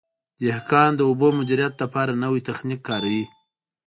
[0.43, 3.25] دهقان د اوبو د مدیریت لپاره نوی تخنیک کاروي.